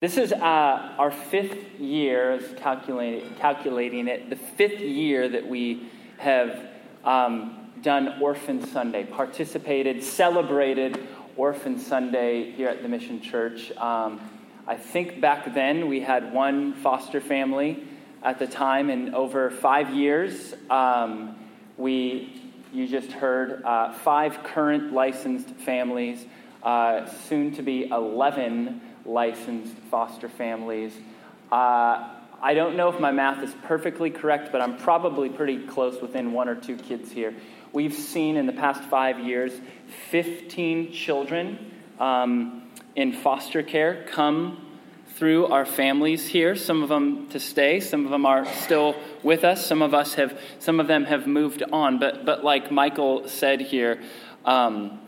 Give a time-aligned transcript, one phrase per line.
[0.00, 0.36] This is uh,
[0.96, 6.68] our fifth year, calculating, calculating it, the fifth year that we have
[7.04, 13.72] um, done Orphan Sunday, participated, celebrated Orphan Sunday here at the Mission Church.
[13.72, 14.20] Um,
[14.68, 17.82] I think back then we had one foster family
[18.22, 21.36] at the time, and over five years, um,
[21.76, 22.40] we,
[22.72, 26.24] you just heard, uh, five current licensed families,
[26.62, 30.92] uh, soon to be 11 licensed foster families.
[31.50, 32.08] Uh,
[32.40, 36.32] I don't know if my math is perfectly correct, but I'm probably pretty close within
[36.32, 37.34] one or two kids here.
[37.72, 39.52] We've seen in the past five years
[40.10, 44.64] 15 children um, in foster care come
[45.16, 46.54] through our families here.
[46.54, 48.94] Some of them to stay, some of them are still
[49.24, 49.66] with us.
[49.66, 51.98] Some of us have, some of them have moved on.
[51.98, 54.00] But, but like Michael said here,
[54.44, 55.00] um,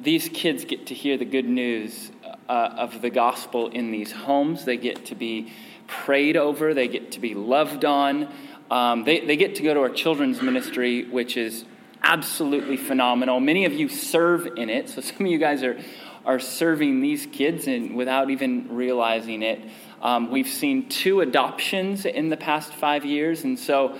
[0.00, 2.10] these kids get to hear the good news
[2.48, 4.64] uh, of the gospel in these homes.
[4.64, 5.52] They get to be
[5.86, 8.32] prayed over, they get to be loved on.
[8.70, 11.64] Um, they, they get to go to our children's ministry, which is
[12.02, 13.38] absolutely phenomenal.
[13.38, 15.78] Many of you serve in it, so some of you guys are,
[16.24, 19.60] are serving these kids and without even realizing it.
[20.00, 23.96] Um, we've seen two adoptions in the past five years, and so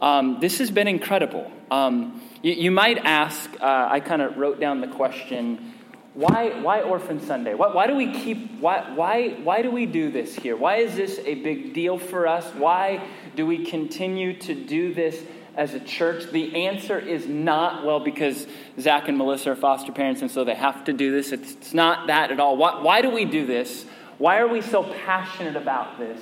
[0.00, 1.50] um, this has been incredible.
[1.70, 5.74] Um, you, you, might ask, uh, I kind of wrote down the question
[6.14, 7.54] why, why Orphan Sunday?
[7.54, 10.56] Why, why do we keep, why, why, why do we do this here?
[10.56, 12.46] Why is this a big deal for us?
[12.54, 15.20] Why do we continue to do this
[15.56, 16.30] as a church?
[16.30, 18.46] The answer is not, well, because
[18.78, 21.32] Zach and Melissa are foster parents and so they have to do this.
[21.32, 22.56] It's, it's not that at all.
[22.56, 23.84] Why, why, do we do this?
[24.18, 26.20] Why are we so passionate about this?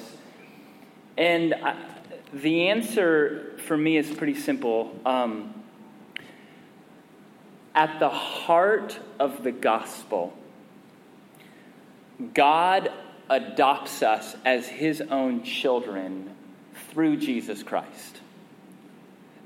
[1.19, 1.77] And I,
[2.33, 4.99] the answer for me is pretty simple.
[5.05, 5.62] Um,
[7.75, 10.33] at the heart of the gospel,
[12.35, 12.91] God
[13.29, 16.35] adopts us as his own children
[16.91, 18.21] through Jesus Christ.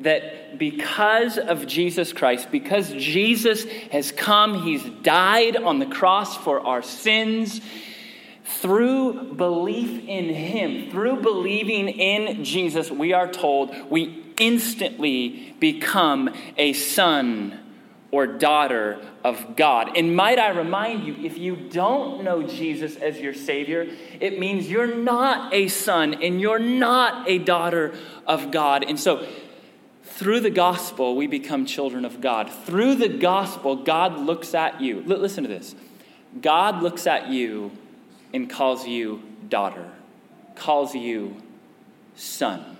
[0.01, 6.61] That because of Jesus Christ, because Jesus has come, he's died on the cross for
[6.61, 7.61] our sins,
[8.45, 16.73] through belief in him, through believing in Jesus, we are told we instantly become a
[16.73, 17.66] son
[18.11, 19.97] or daughter of God.
[19.97, 23.89] And might I remind you, if you don't know Jesus as your Savior,
[24.21, 27.95] it means you're not a son and you're not a daughter
[28.27, 28.85] of God.
[28.85, 29.27] And so,
[30.05, 32.51] through the gospel, we become children of God.
[32.51, 35.01] Through the gospel, God looks at you.
[35.01, 35.75] L- listen to this
[36.41, 37.73] God looks at you
[38.33, 39.91] and calls you daughter,
[40.55, 41.37] calls you
[42.15, 42.79] son.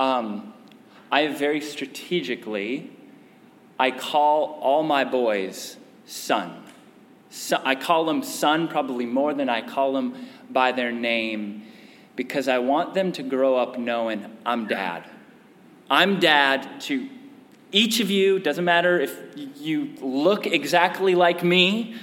[0.00, 0.52] Um,
[1.12, 2.90] I very strategically
[3.78, 5.76] I call all my boys
[6.06, 6.64] son.
[7.30, 11.64] So I call them son probably more than I call them by their name
[12.14, 15.04] because I want them to grow up knowing I'm dad.
[15.90, 17.08] I'm dad to
[17.72, 18.38] each of you.
[18.38, 21.96] Doesn't matter if you look exactly like me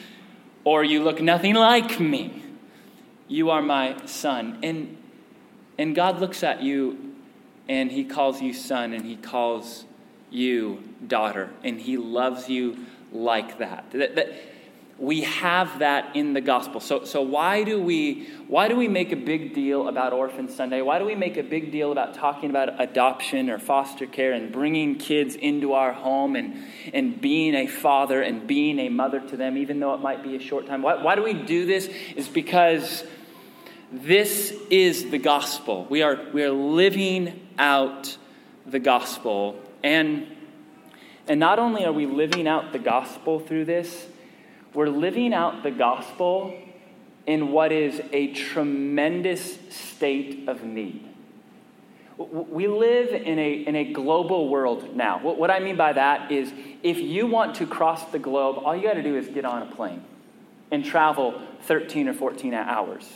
[0.64, 2.44] or you look nothing like me.
[3.28, 4.60] You are my son.
[4.62, 4.98] And,
[5.78, 7.16] and God looks at you
[7.68, 9.86] and he calls you son and he calls
[10.34, 13.92] you daughter, and he loves you like that.
[13.92, 14.34] that, that
[14.98, 16.80] we have that in the gospel.
[16.80, 20.82] So, so why do we why do we make a big deal about Orphan Sunday?
[20.82, 24.52] Why do we make a big deal about talking about adoption or foster care and
[24.52, 29.36] bringing kids into our home and, and being a father and being a mother to
[29.36, 30.82] them, even though it might be a short time?
[30.82, 31.90] Why, why do we do this?
[32.16, 33.04] Is because
[33.92, 35.86] this is the gospel.
[35.90, 38.18] We are, we are living out
[38.66, 40.28] the gospel and,
[41.28, 44.08] and not only are we living out the gospel through this,
[44.74, 46.58] we're living out the gospel
[47.26, 51.10] in what is a tremendous state of need.
[52.18, 55.20] We live in a, in a global world now.
[55.20, 56.52] What I mean by that is
[56.84, 59.64] if you want to cross the globe, all you got to do is get on
[59.64, 60.04] a plane
[60.72, 63.10] and travel 13 or 14 hours.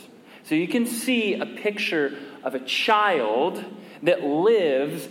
[0.44, 3.64] So you can see a picture of a child
[4.02, 5.08] that lives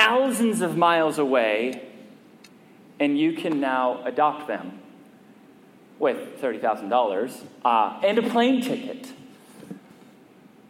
[0.00, 1.86] thousands of miles away,
[2.98, 4.78] and you can now adopt them
[5.98, 9.12] with $30,000 uh, and a plane ticket.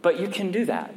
[0.02, 0.92] But you can do that.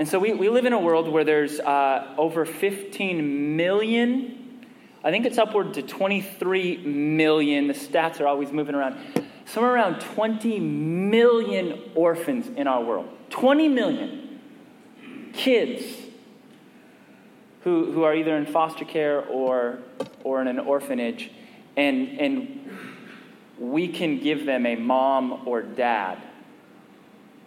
[0.00, 4.66] And so we, we live in a world where there's uh, over 15 million,
[5.04, 7.68] I think it's upward to 23 million.
[7.68, 8.98] The stats are always moving around.
[9.44, 13.08] Somewhere around 20 million orphans in our world.
[13.30, 14.40] 20 million
[15.32, 16.05] kids
[17.66, 19.80] who, who are either in foster care or,
[20.22, 21.32] or in an orphanage,
[21.76, 22.70] and, and
[23.58, 26.22] we can give them a mom or dad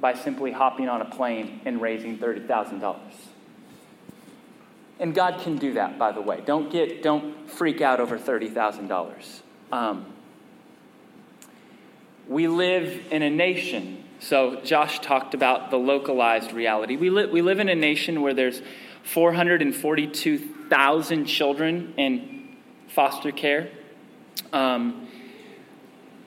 [0.02, 3.00] by simply hopping on a plane and raising $30,000.
[5.00, 6.44] And God can do that, by the way.
[6.46, 9.40] Don't get, don't freak out over $30,000.
[9.72, 10.06] Um,
[12.28, 14.04] we live in a nation.
[14.20, 16.98] So Josh talked about the localized reality.
[16.98, 18.62] We, li- we live in a nation where there's
[19.04, 22.56] 442,000 children in
[22.88, 23.70] foster care.
[24.54, 25.08] Um,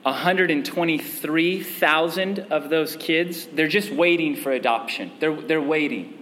[0.03, 5.11] 123,000 of those kids, they're just waiting for adoption.
[5.19, 6.19] They're, they're waiting.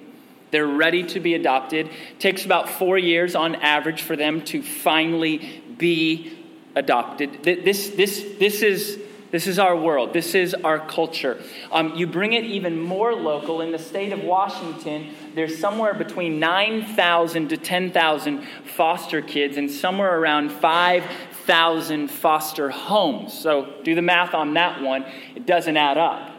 [0.52, 1.88] They're ready to be adopted.
[1.88, 6.38] It takes about four years on average for them to finally be
[6.76, 7.44] adopted.
[7.44, 9.00] This, this, this, is,
[9.32, 10.12] this is our world.
[10.12, 11.42] This is our culture.
[11.72, 13.62] Um, you bring it even more local.
[13.62, 18.44] In the state of Washington, there's somewhere between 9,000 to 10,000
[18.76, 23.38] foster kids and somewhere around 5,000 foster homes.
[23.38, 25.06] So do the math on that one.
[25.36, 26.30] It doesn't add up.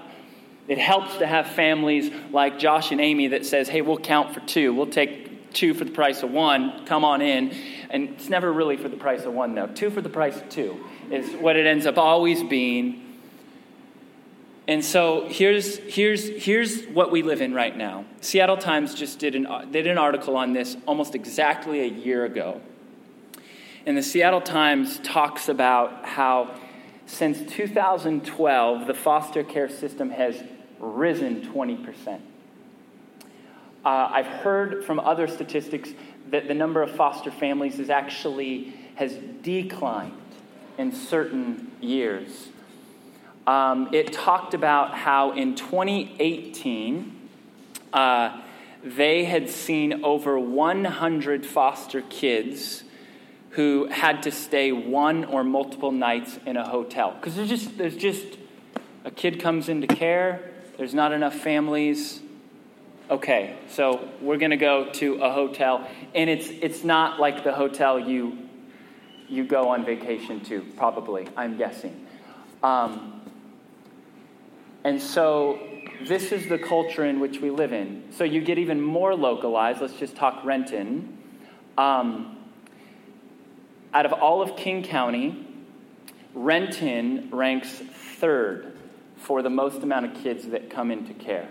[0.68, 4.40] It helps to have families like Josh and Amy that says, hey, we'll count for
[4.40, 4.74] two.
[4.74, 6.84] We'll take two for the price of one.
[6.86, 7.54] Come on in.
[7.92, 9.66] And it's never really for the price of one, though.
[9.66, 13.20] Two for the price of two is what it ends up always being.
[14.66, 18.06] And so here's, here's, here's what we live in right now.
[18.22, 22.62] Seattle Times just did an, did an article on this almost exactly a year ago.
[23.84, 26.54] And the Seattle Times talks about how
[27.04, 30.42] since 2012, the foster care system has
[30.78, 32.20] risen 20%.
[33.84, 35.90] Uh, I've heard from other statistics
[36.32, 40.16] that the number of foster families is actually has declined
[40.78, 42.48] in certain years.
[43.46, 47.28] Um, it talked about how in 2018
[47.92, 48.40] uh,
[48.82, 52.84] they had seen over 100 foster kids
[53.50, 57.96] who had to stay one or multiple nights in a hotel because there's just there's
[57.96, 58.38] just
[59.04, 62.21] a kid comes into care there's not enough families
[63.10, 67.52] okay so we're going to go to a hotel and it's it's not like the
[67.52, 68.38] hotel you
[69.28, 72.06] you go on vacation to probably i'm guessing.
[72.62, 73.20] Um,
[74.84, 75.58] and so
[76.06, 78.04] this is the culture in which we live in.
[78.12, 81.18] So you get even more localized let's just talk renton.
[81.78, 82.38] Um,
[83.94, 85.46] out of all of King County,
[86.34, 87.70] Renton ranks
[88.18, 88.76] third
[89.16, 91.48] for the most amount of kids that come into care.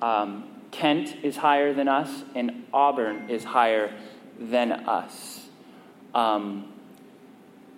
[0.00, 3.92] Um, Kent is higher than us, and Auburn is higher
[4.38, 5.46] than us.
[6.14, 6.72] Um,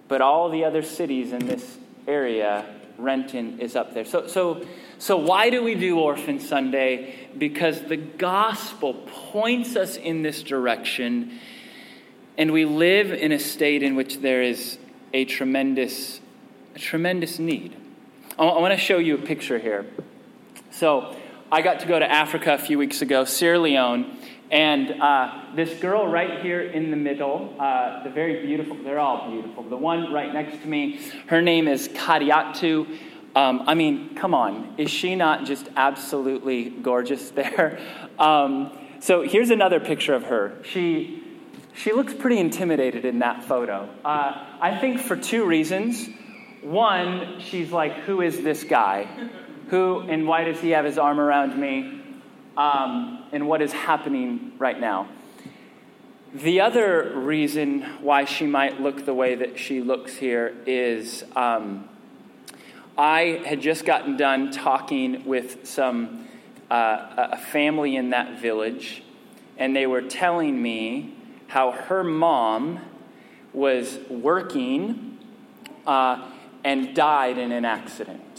[0.08, 1.78] but all the other cities in this
[2.08, 2.66] area,
[2.98, 4.04] Renton is up there.
[4.04, 4.66] So, so,
[4.98, 7.14] so why do we do Orphan Sunday?
[7.36, 11.38] Because the gospel points us in this direction
[12.36, 14.78] and we live in a state in which there is
[15.12, 16.20] a tremendous,
[16.74, 17.76] a tremendous need.
[18.38, 19.84] I want to show you a picture here.
[20.70, 21.14] So,
[21.52, 24.16] I got to go to Africa a few weeks ago, Sierra Leone,
[24.52, 29.28] and uh, this girl right here in the middle, uh, the very beautiful, they're all
[29.32, 29.64] beautiful.
[29.64, 32.96] The one right next to me, her name is Kadiatu.
[33.34, 37.80] Um, I mean, come on, is she not just absolutely gorgeous there?
[38.16, 38.70] Um,
[39.00, 40.56] so here's another picture of her.
[40.62, 41.24] She
[41.74, 43.88] she looks pretty intimidated in that photo.
[44.04, 46.08] Uh, I think for two reasons.
[46.62, 49.08] One, she's like, Who is this guy?
[49.70, 52.02] Who and why does he have his arm around me?
[52.56, 55.08] Um, and what is happening right now?
[56.34, 61.88] The other reason why she might look the way that she looks here is um,
[62.98, 66.26] I had just gotten done talking with some
[66.68, 69.04] uh, a family in that village,
[69.56, 71.14] and they were telling me
[71.46, 72.80] how her mom
[73.52, 75.16] was working
[75.86, 76.28] uh,
[76.64, 78.29] and died in an accident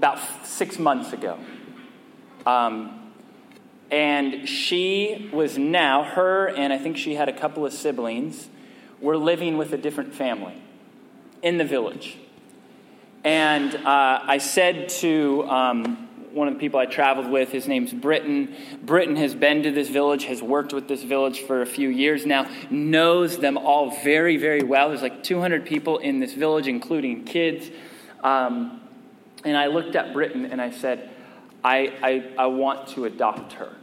[0.00, 1.38] about six months ago.
[2.46, 3.12] Um,
[3.90, 8.48] and she was now, her and I think she had a couple of siblings,
[9.02, 10.54] were living with a different family
[11.42, 12.16] in the village.
[13.24, 17.52] And uh, I said to um, one of the people I traveled with.
[17.52, 18.54] His name's Britton.
[18.82, 22.24] Britton has been to this village, has worked with this village for a few years
[22.24, 24.88] now, knows them all very, very well.
[24.88, 27.70] There's like 200 people in this village, including kids.
[28.24, 28.80] Um,
[29.44, 31.10] and I looked at Britton and I said,
[31.64, 33.74] I, I, I want to adopt her.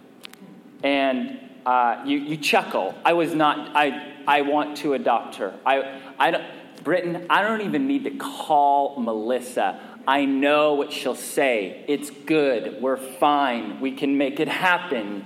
[0.84, 2.96] And uh, you, you chuckle.
[3.04, 5.54] I was not, I, I want to adopt her.
[5.66, 6.44] I, I don't,
[6.84, 9.80] Britton, I don't even need to call Melissa.
[10.08, 11.84] I know what she'll say.
[11.88, 12.82] It's good.
[12.82, 13.82] We're fine.
[13.82, 15.26] We can make it happen.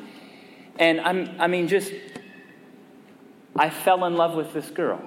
[0.79, 1.93] And I'm, I mean, just,
[3.55, 5.01] I fell in love with this girl.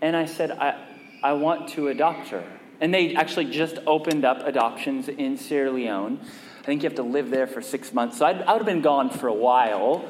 [0.00, 0.82] And I said, I,
[1.22, 2.44] I want to adopt her.
[2.82, 6.18] And they actually just opened up adoptions in Sierra Leone.
[6.60, 8.18] I think you have to live there for six months.
[8.18, 10.04] So I'd, I would have been gone for a while,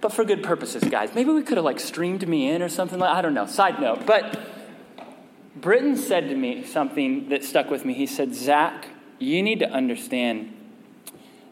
[0.00, 1.14] but for good purposes, guys.
[1.14, 3.44] Maybe we could have like streamed me in or something like I don't know.
[3.44, 4.06] Side note.
[4.06, 4.40] But
[5.54, 7.92] Britton said to me something that stuck with me.
[7.92, 8.88] He said, Zach,
[9.18, 10.56] you need to understand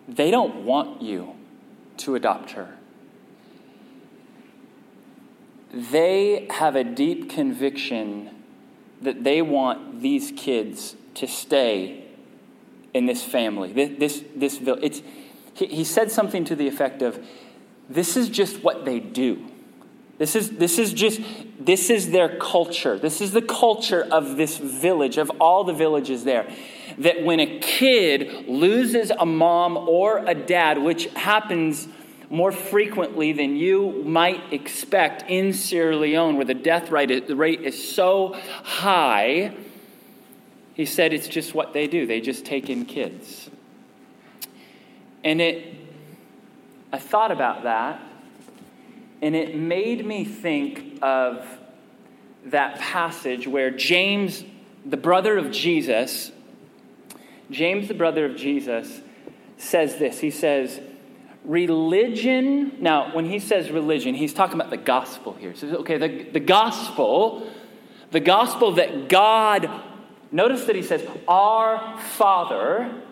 [0.09, 1.35] they don't want you
[1.99, 2.75] to adopt her.
[5.75, 8.38] They have a deep conviction
[9.03, 12.05] that they want these kids to stay
[12.95, 15.03] in this family, this, this, this it's,
[15.55, 17.25] he, he said something to the effect of,
[17.89, 19.47] this is just what they do.
[20.19, 21.21] This is, this is just,
[21.61, 22.99] this is their culture.
[22.99, 26.53] This is the culture of this village, of all the villages there.
[26.99, 31.87] That when a kid loses a mom or a dad, which happens
[32.31, 38.35] more frequently than you might expect in Sierra Leone, where the death rate is so
[38.63, 39.55] high,
[40.75, 42.07] he said it's just what they do.
[42.07, 43.51] They just take in kids.
[45.25, 45.75] And it,
[46.93, 48.01] I thought about that,
[49.21, 51.47] and it made me think of
[52.47, 54.45] that passage where James,
[54.87, 56.31] the brother of Jesus,
[57.51, 59.01] James, the brother of Jesus,
[59.57, 60.21] says this.
[60.21, 60.81] He says,
[61.49, 65.53] Religion, now, when he says religion, he's talking about the gospel here.
[65.61, 67.51] Okay, the, the gospel,
[68.13, 69.69] the gospel that God
[70.31, 73.03] Notice that he says, Our Father.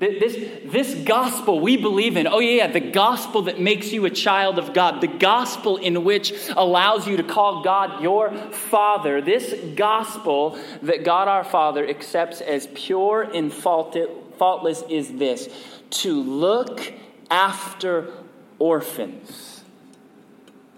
[0.00, 0.34] This,
[0.66, 4.74] this gospel we believe in, oh, yeah, the gospel that makes you a child of
[4.74, 11.04] God, the gospel in which allows you to call God your Father, this gospel that
[11.04, 15.48] God our Father accepts as pure and faultless is this
[15.90, 16.92] to look
[17.30, 18.12] after
[18.58, 19.62] orphans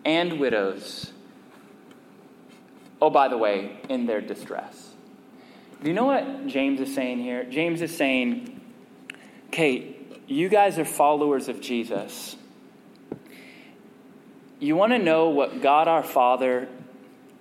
[0.05, 1.12] and widows.
[3.00, 4.95] Oh, by the way, in their distress.
[5.83, 7.45] Do you know what James is saying here?
[7.45, 8.61] James is saying,
[9.50, 12.37] Kate, you guys are followers of Jesus.
[14.59, 16.69] You want to know what God our Father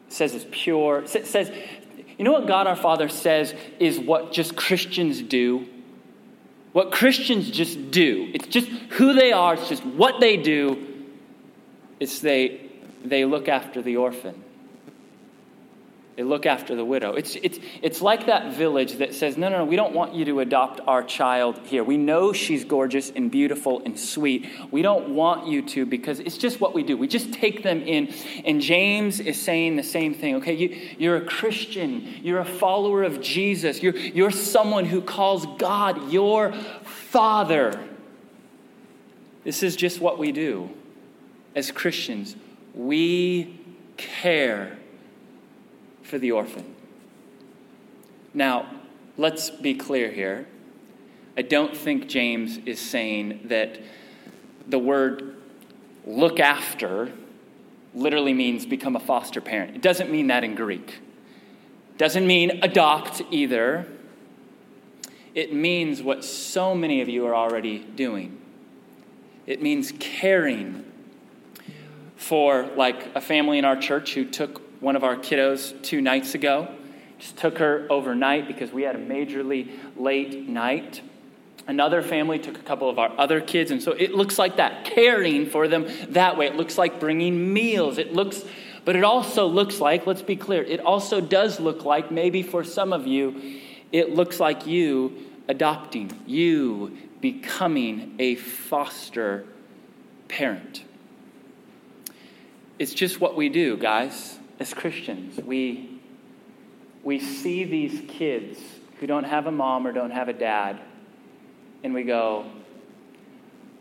[0.10, 1.52] says is pure, says,
[2.18, 5.68] you know what God our Father says is what just Christians do?
[6.76, 8.30] What Christians just do.
[8.34, 10.86] It's just who they are, it's just what they do.
[12.02, 12.70] It's they,
[13.02, 14.44] they look after the orphan.
[16.16, 17.16] They look after the widow.
[17.16, 20.24] It's, it's, it's like that village that says, no, no, no, we don't want you
[20.26, 21.84] to adopt our child here.
[21.84, 24.50] We know she's gorgeous and beautiful and sweet.
[24.72, 26.96] We don't want you to because it's just what we do.
[26.96, 28.14] We just take them in.
[28.46, 30.36] And James is saying the same thing.
[30.36, 35.46] Okay, you, you're a Christian, you're a follower of Jesus, you're, you're someone who calls
[35.58, 37.78] God your Father.
[39.44, 40.70] This is just what we do
[41.56, 42.38] as Christians.
[42.74, 43.60] We
[43.98, 44.75] care
[46.06, 46.76] for the orphan.
[48.34, 48.70] Now,
[49.18, 50.48] let's be clear here.
[51.38, 53.80] I don't think James is saying that
[54.68, 55.36] the word
[56.06, 57.12] look after
[57.94, 59.76] literally means become a foster parent.
[59.76, 61.00] It doesn't mean that in Greek.
[61.92, 63.88] It doesn't mean adopt either.
[65.34, 68.40] It means what so many of you are already doing.
[69.46, 70.84] It means caring
[72.16, 76.36] for like a family in our church who took one of our kiddos two nights
[76.36, 76.68] ago.
[77.20, 81.02] Just took her overnight because we had a majorly late night.
[81.68, 84.86] Another family took a couple of our other kids, and so it looks like that,
[84.86, 86.46] caring for them that way.
[86.48, 87.98] It looks like bringing meals.
[87.98, 88.44] It looks,
[88.84, 92.64] but it also looks like, let's be clear, it also does look like, maybe for
[92.64, 93.60] some of you,
[93.92, 95.16] it looks like you
[95.48, 99.46] adopting, you becoming a foster
[100.28, 100.84] parent.
[102.78, 106.00] It's just what we do, guys as Christians, we,
[107.04, 108.60] we see these kids
[109.00, 110.80] who don't have a mom or don't have a dad,
[111.84, 112.46] and we go,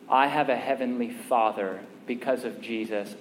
[0.09, 3.15] I have a heavenly father because of Jesus.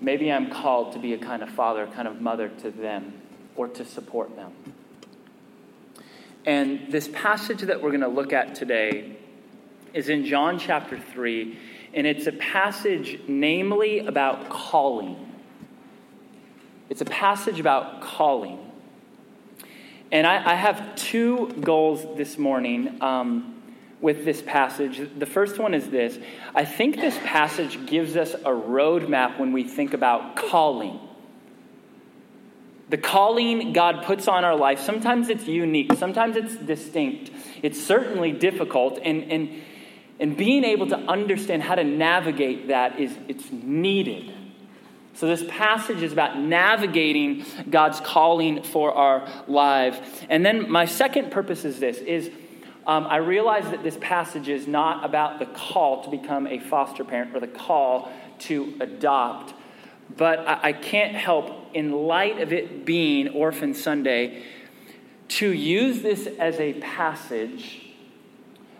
[0.00, 3.14] Maybe I'm called to be a kind of father, kind of mother to them,
[3.56, 4.52] or to support them.
[6.44, 9.16] And this passage that we're going to look at today
[9.94, 11.58] is in John chapter 3,
[11.94, 15.31] and it's a passage namely about calling.
[16.88, 18.58] It's a passage about calling.
[20.10, 23.62] And I, I have two goals this morning um,
[24.02, 25.00] with this passage.
[25.18, 26.18] The first one is this
[26.54, 31.00] I think this passage gives us a roadmap when we think about calling.
[32.90, 37.30] The calling God puts on our life, sometimes it's unique, sometimes it's distinct.
[37.62, 39.62] It's certainly difficult, and, and,
[40.20, 44.30] and being able to understand how to navigate that is it's needed.
[45.14, 49.98] So, this passage is about navigating God's calling for our lives.
[50.28, 52.30] And then, my second purpose is this is
[52.86, 57.04] um, I realize that this passage is not about the call to become a foster
[57.04, 59.54] parent or the call to adopt.
[60.16, 64.44] But I, I can't help, in light of it being Orphan Sunday,
[65.28, 67.92] to use this as a passage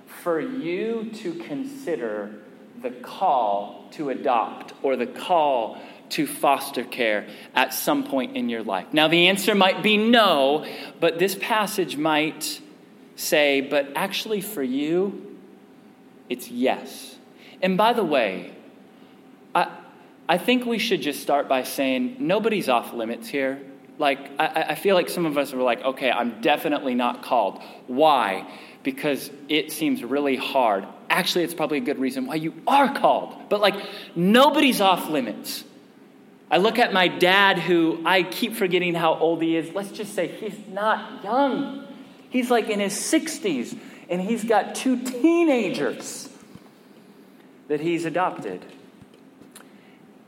[0.07, 2.35] for you to consider
[2.83, 5.81] the call to adopt or the call
[6.13, 8.87] to foster care at some point in your life.
[8.93, 10.67] Now, the answer might be no,
[11.01, 12.61] but this passage might
[13.17, 15.39] say, but actually for you,
[16.29, 17.17] it's yes.
[17.63, 18.53] And by the way,
[19.55, 19.71] I,
[20.29, 23.63] I think we should just start by saying nobody's off limits here.
[23.99, 27.63] Like, I, I feel like some of us are like, okay, I'm definitely not called.
[27.87, 28.47] Why?
[28.83, 30.87] Because it seems really hard.
[31.09, 33.49] Actually, it's probably a good reason why you are called.
[33.49, 33.77] But, like,
[34.17, 35.65] nobody's off limits.
[36.53, 39.73] I look at my dad, who I keep forgetting how old he is.
[39.73, 41.87] Let's just say he's not young.
[42.29, 43.75] He's like in his 60s,
[44.11, 46.29] and he's got two teenagers
[47.69, 48.63] that he's adopted.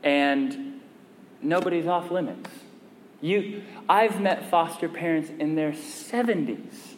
[0.02, 0.80] And
[1.42, 2.48] nobody's off limits.
[3.20, 6.94] You, I've met foster parents in their 70s,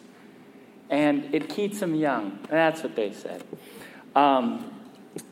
[0.89, 2.39] and it keeps them young.
[2.49, 3.43] That's what they said.
[4.15, 4.73] Um,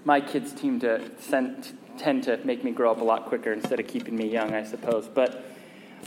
[0.03, 3.79] my kids seem to send, tend to make me grow up a lot quicker instead
[3.79, 5.07] of keeping me young, I suppose.
[5.07, 5.43] But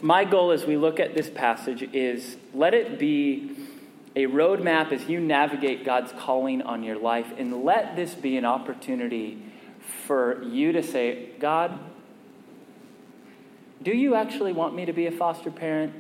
[0.03, 3.57] my goal as we look at this passage is let it be
[4.17, 8.45] a roadmap as you navigate God's calling on your life, and let this be an
[8.45, 9.43] opportunity
[10.07, 11.79] for you to say, God,
[13.83, 15.95] do you actually want me to be a foster parent?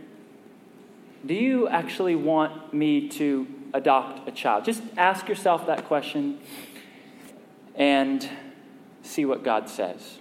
[1.24, 4.64] Do you actually want me to adopt a child?
[4.64, 6.40] Just ask yourself that question
[7.74, 8.28] and
[9.08, 10.18] see what God says.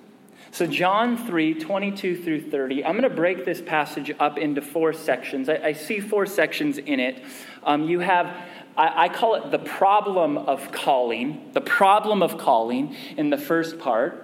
[0.52, 4.94] So, John 3 22 through 30, I'm going to break this passage up into four
[4.94, 5.50] sections.
[5.50, 7.22] I, I see four sections in it.
[7.64, 8.28] Um, you have,
[8.76, 13.78] I, I call it the problem of calling, the problem of calling in the first
[13.78, 14.24] part.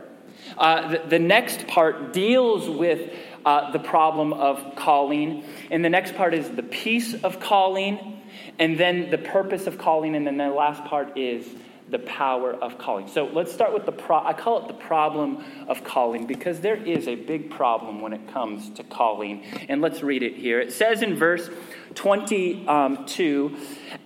[0.57, 3.13] Uh, the, the, next part deals with
[3.45, 8.21] uh, the problem of calling, and the next part is the peace of calling,
[8.59, 11.47] and then the purpose of calling, and then the last part is
[11.89, 13.07] the power of calling.
[13.07, 16.75] So let's start with the pro- I call it the problem of calling because there
[16.75, 19.43] is a big problem when it comes to calling.
[19.69, 20.59] And let's read it here.
[20.59, 21.49] It says in verse
[21.95, 23.05] 22 um,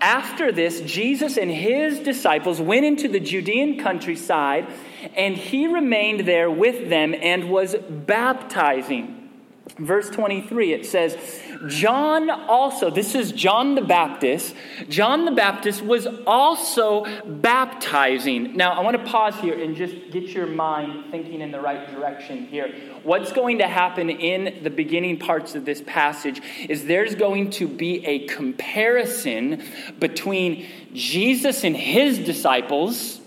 [0.01, 4.67] After this, Jesus and his disciples went into the Judean countryside,
[5.15, 9.29] and he remained there with them and was baptizing.
[9.77, 11.17] Verse 23, it says,
[11.67, 14.55] John also, this is John the Baptist,
[14.89, 18.55] John the Baptist was also baptizing.
[18.55, 21.89] Now, I want to pause here and just get your mind thinking in the right
[21.91, 22.73] direction here.
[23.03, 27.67] What's going to happen in the beginning parts of this passage is there's going to
[27.67, 29.63] be a comparison
[29.99, 33.19] between Jesus and his disciples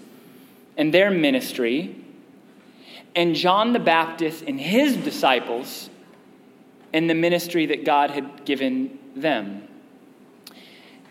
[0.77, 1.97] and their ministry,
[3.15, 5.91] and John the Baptist and his disciples
[6.93, 9.67] and the ministry that God had given them.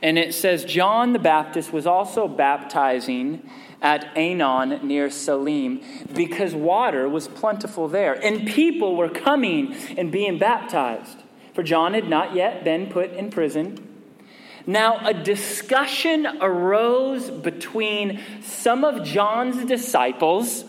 [0.01, 3.49] And it says John the Baptist was also baptizing
[3.81, 5.81] at Aenon near Salim
[6.13, 11.23] because water was plentiful there, and people were coming and being baptized.
[11.53, 13.85] For John had not yet been put in prison.
[14.65, 20.63] Now, a discussion arose between some of John's disciples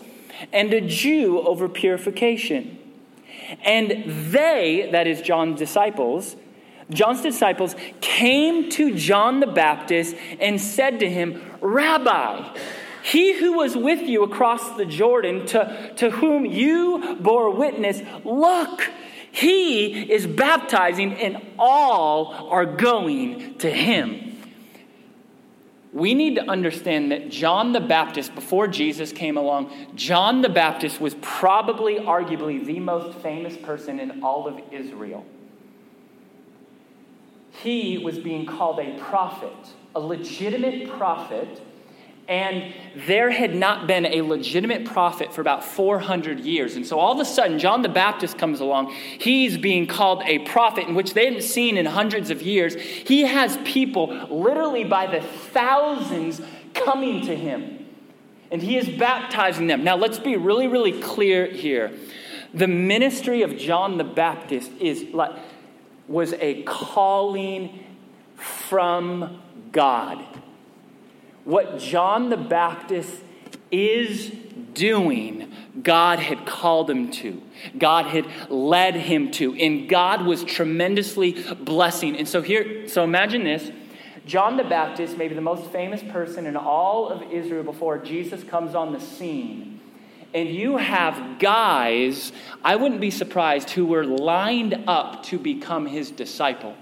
[0.51, 2.79] and a Jew over purification.
[3.63, 6.35] And they, that is John's disciples,
[6.89, 12.57] John's disciples came to John the Baptist and said to him, Rabbi,
[13.03, 18.89] he who was with you across the Jordan, to, to whom you bore witness, look,
[19.31, 24.30] he is baptizing, and all are going to him
[25.93, 31.01] we need to understand that John the Baptist, before Jesus came along, John the Baptist
[31.01, 35.25] was probably, arguably, the most famous person in all of Israel.
[37.51, 39.53] He was being called a prophet,
[39.93, 41.61] a legitimate prophet
[42.31, 46.77] and there had not been a legitimate prophet for about 400 years.
[46.77, 48.93] And so all of a sudden, John the Baptist comes along.
[49.19, 52.75] He's being called a prophet, in which they hadn't seen in hundreds of years.
[52.75, 56.41] He has people literally by the thousands
[56.73, 57.85] coming to him.
[58.49, 59.83] And he is baptizing them.
[59.83, 61.91] Now, let's be really, really clear here.
[62.53, 65.37] The ministry of John the Baptist is like,
[66.07, 67.83] was a calling
[68.37, 69.41] from
[69.73, 70.25] God
[71.43, 73.23] what John the Baptist
[73.71, 74.31] is
[74.73, 75.51] doing
[75.81, 77.41] God had called him to,
[77.77, 82.17] God had led him to, and God was tremendously blessing.
[82.17, 83.71] And so here, so imagine this.
[84.25, 88.75] John the Baptist, maybe the most famous person in all of Israel before Jesus comes
[88.75, 89.79] on the scene.
[90.33, 92.31] And you have guys,
[92.63, 96.75] I wouldn't be surprised, who were lined up to become his disciple.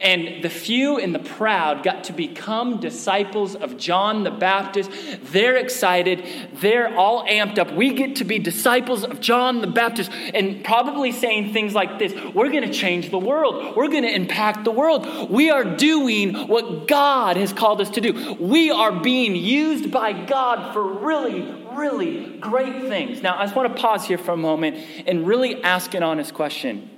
[0.00, 4.90] And the few and the proud got to become disciples of John the Baptist.
[5.32, 6.26] They're excited.
[6.54, 7.72] They're all amped up.
[7.72, 12.12] We get to be disciples of John the Baptist and probably saying things like this
[12.34, 13.76] We're going to change the world.
[13.76, 15.30] We're going to impact the world.
[15.30, 18.34] We are doing what God has called us to do.
[18.38, 23.22] We are being used by God for really, really great things.
[23.22, 26.34] Now, I just want to pause here for a moment and really ask an honest
[26.34, 26.90] question.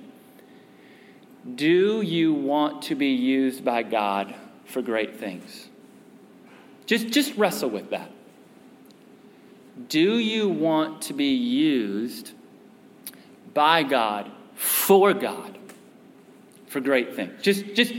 [1.55, 4.35] Do you want to be used by God
[4.65, 5.69] for great things?
[6.87, 8.11] Just, just wrestle with that.
[9.89, 12.33] Do you want to be used
[13.55, 15.57] by God, for God,
[16.67, 17.41] for great things?
[17.43, 17.95] Just, just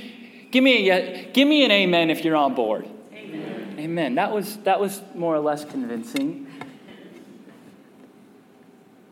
[0.52, 2.88] give me a give me an amen if you're on board.
[3.14, 3.76] Amen.
[3.80, 4.16] Amen.
[4.16, 6.48] That was that was more or less convincing.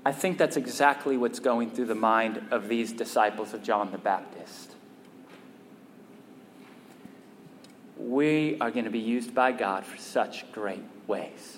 [0.08, 3.98] I think that's exactly what's going through the mind of these disciples of John the
[3.98, 4.74] Baptist.
[7.98, 11.58] We are going to be used by God for such great ways.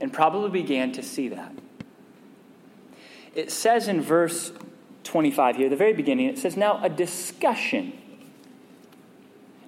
[0.00, 1.52] And probably began to see that.
[3.34, 4.50] It says in verse
[5.04, 7.92] 25 here, the very beginning, it says, Now a discussion.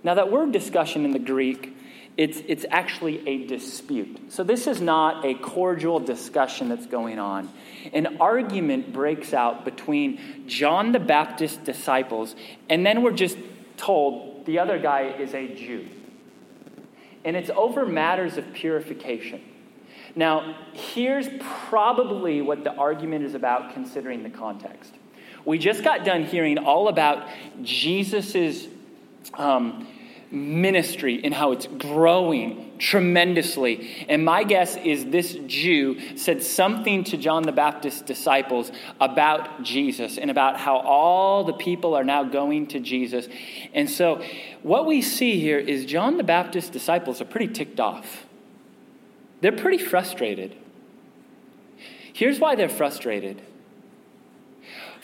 [0.02, 1.76] Now, that word discussion in the Greek
[2.18, 4.32] it's, it's actually a dispute.
[4.32, 7.48] So, this is not a cordial discussion that's going on.
[7.92, 12.34] An argument breaks out between John the Baptist's disciples,
[12.68, 13.38] and then we're just
[13.76, 15.88] told the other guy is a Jew.
[17.24, 19.40] And it's over matters of purification.
[20.16, 21.28] Now, here's
[21.68, 24.92] probably what the argument is about considering the context.
[25.44, 27.28] We just got done hearing all about
[27.62, 28.66] Jesus'
[29.34, 29.86] um,
[30.30, 34.06] ministry and how it's growing tremendously.
[34.08, 40.18] And my guess is this Jew said something to John the Baptist's disciples about Jesus
[40.18, 43.28] and about how all the people are now going to Jesus.
[43.74, 44.22] And so,
[44.62, 48.26] what we see here is John the Baptist's disciples are pretty ticked off.
[49.40, 50.56] They're pretty frustrated.
[52.12, 53.42] Here's why they're frustrated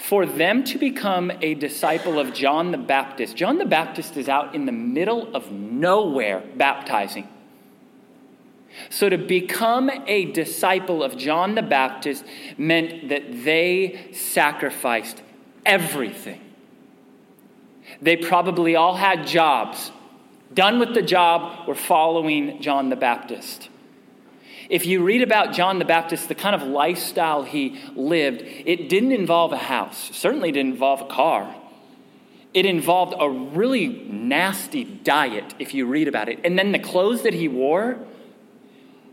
[0.09, 3.37] for them to become a disciple of John the Baptist.
[3.37, 7.27] John the Baptist is out in the middle of nowhere baptizing.
[8.91, 12.23] So to become a disciple of John the Baptist
[12.59, 15.23] meant that they sacrificed
[15.65, 16.41] everything.
[18.03, 19.91] They probably all had jobs.
[20.53, 23.71] Done with the job, were following John the Baptist.
[24.69, 29.13] If you read about John the Baptist, the kind of lifestyle he lived, it didn't
[29.13, 31.55] involve a house, certainly didn't involve a car.
[32.53, 36.41] It involved a really nasty diet, if you read about it.
[36.45, 37.99] And then the clothes that he wore,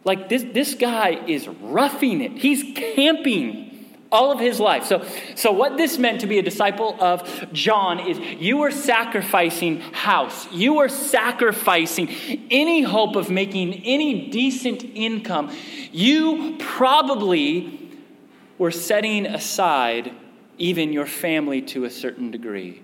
[0.04, 2.34] like this, this guy is roughing it.
[2.34, 3.71] He's camping
[4.12, 4.86] all of his life.
[4.86, 9.80] So, so what this meant to be a disciple of John is you were sacrificing
[9.80, 10.52] house.
[10.52, 12.10] You were sacrificing
[12.52, 15.56] any hope of making any decent income.
[15.91, 17.89] You probably
[18.58, 20.13] were setting aside
[20.58, 22.82] even your family to a certain degree.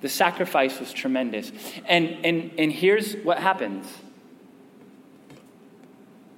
[0.00, 1.52] The sacrifice was tremendous.
[1.86, 3.86] And, and, and here's what happens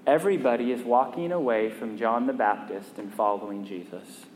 [0.07, 4.27] everybody is walking away from John the Baptist and following Jesus.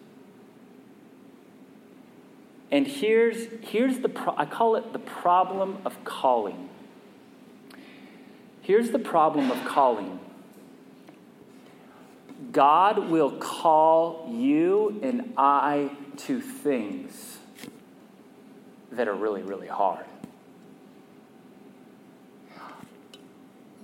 [2.71, 6.69] And here's, here's the, pro- I call it the problem of calling.
[8.61, 10.21] Here's the problem of calling
[12.53, 17.39] God will call you and I to things
[18.93, 20.05] that are really, really hard.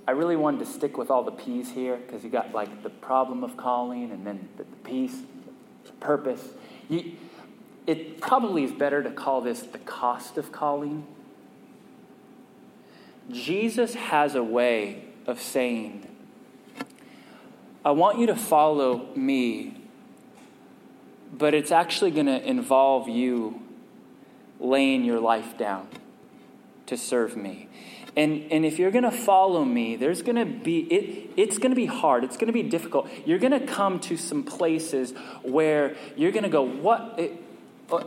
[0.07, 2.89] I really wanted to stick with all the P's here because you got like the
[2.89, 5.17] problem of calling and then the, the peace,
[5.85, 6.41] the purpose.
[6.89, 7.13] You,
[7.87, 11.07] it probably is better to call this the cost of calling.
[13.31, 16.07] Jesus has a way of saying,
[17.83, 19.77] I want you to follow me,
[21.31, 23.61] but it's actually going to involve you
[24.59, 25.87] laying your life down
[26.85, 27.67] to serve me.
[28.17, 31.71] And, and if you're going to follow me, there's going to be, it, it's going
[31.71, 32.23] to be hard.
[32.23, 33.09] It's going to be difficult.
[33.25, 37.15] You're going to come to some places where you're going to go, what?
[37.17, 37.43] It,
[37.91, 38.03] uh,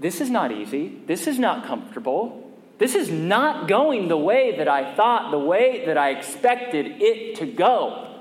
[0.00, 1.00] this is not easy.
[1.06, 2.50] This is not comfortable.
[2.78, 7.36] This is not going the way that I thought, the way that I expected it
[7.36, 8.20] to go.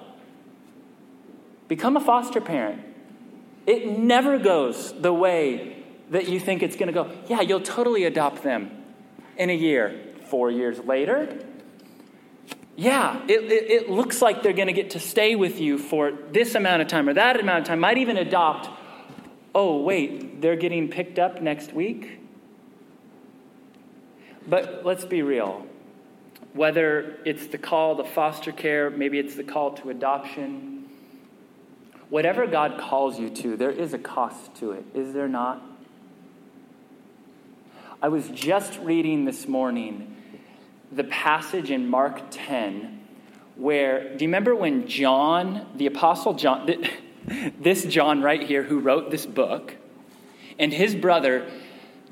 [1.67, 2.81] become a foster parent.
[3.65, 7.09] It never goes the way that you think it's going to go.
[7.27, 8.83] Yeah, you'll totally adopt them
[9.37, 9.99] in a year.
[10.33, 11.37] Four years later,
[12.75, 16.11] yeah, it, it, it looks like they're going to get to stay with you for
[16.31, 18.67] this amount of time or that amount of time, might even adopt.
[19.53, 22.19] Oh, wait, they're getting picked up next week?
[24.47, 25.67] But let's be real.
[26.53, 30.89] Whether it's the call to foster care, maybe it's the call to adoption,
[32.09, 35.61] whatever God calls you to, there is a cost to it, is there not?
[38.01, 40.09] I was just reading this morning
[40.95, 43.01] the passage in Mark 10
[43.55, 46.69] where, do you remember when John, the Apostle John,
[47.59, 49.75] this John right here who wrote this book,
[50.57, 51.49] and his brother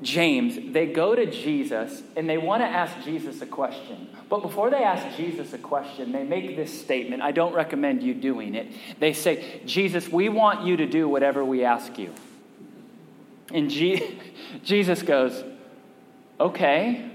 [0.02, 4.08] James, they go to Jesus and they want to ask Jesus a question.
[4.28, 7.22] But before they ask Jesus a question, they make this statement.
[7.22, 8.72] I don't recommend you doing it.
[8.98, 12.12] They say, Jesus, we want you to do whatever we ask you.
[13.52, 14.18] And G-
[14.64, 15.44] Jesus goes,
[16.40, 17.08] Okay,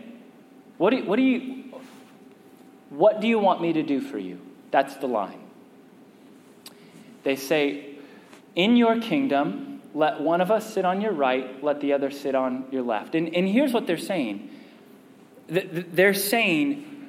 [0.78, 1.57] what do, what do you
[2.90, 4.40] what do you want me to do for you?
[4.72, 5.40] That's the line.
[7.24, 7.96] They say,
[8.56, 12.36] In your kingdom, let one of us sit on your right, let the other sit
[12.36, 13.16] on your left.
[13.16, 14.50] And, and here's what they're saying
[15.50, 17.08] they're saying,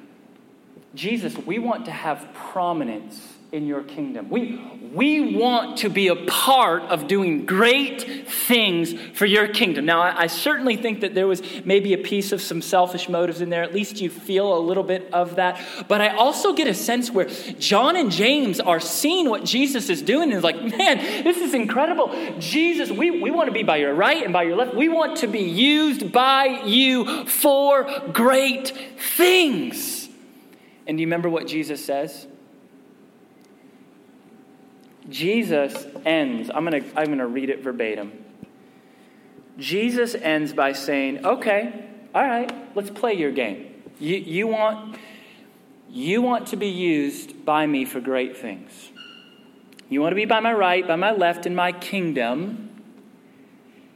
[0.95, 4.29] Jesus, we want to have prominence in your kingdom.
[4.29, 4.61] We,
[4.93, 9.85] we want to be a part of doing great things for your kingdom.
[9.85, 13.41] Now, I, I, certainly think that there was maybe a piece of some selfish motives
[13.41, 13.63] in there.
[13.63, 15.59] At least you feel a little bit of that.
[15.87, 17.25] But I also get a sense where
[17.57, 21.55] John and James are seeing what Jesus is doing and is like, man, this is
[21.55, 22.13] incredible.
[22.39, 24.75] Jesus, we, we want to be by your right and by your left.
[24.75, 28.71] We want to be used by you for great
[29.17, 30.07] things.
[30.85, 32.27] And do you remember what Jesus says?
[35.09, 38.25] Jesus ends, I'm going to I'm going to read it verbatim.
[39.57, 43.83] Jesus ends by saying, "Okay, all right, let's play your game.
[43.99, 44.97] You, you, want,
[45.89, 48.91] you want to be used by me for great things.
[49.89, 52.69] You want to be by my right, by my left in my kingdom.